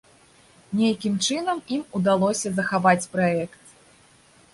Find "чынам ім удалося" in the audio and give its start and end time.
1.27-2.47